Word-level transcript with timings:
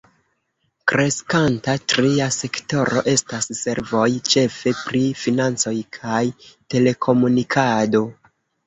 Kreskanta 0.91 1.75
tria 1.93 2.29
sektoro 2.37 3.05
estas 3.13 3.51
servoj, 3.61 4.09
ĉefe 4.33 4.77
pri 4.83 5.05
financoj 5.27 5.79
kaj 6.01 6.27
telekomunikado. 6.49 8.09